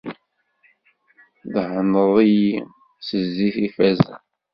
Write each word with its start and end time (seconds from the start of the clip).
Tdehneḍ-iyi 1.41 2.51
s 3.07 3.09
zzit 3.25 3.57
ifazen. 3.67 4.19